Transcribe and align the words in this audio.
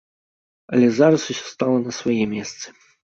Але 0.77 0.87
зараз 0.99 1.21
усё 1.33 1.45
стала 1.53 1.77
на 1.85 1.91
свае 1.99 2.19
месцы. 2.35 2.67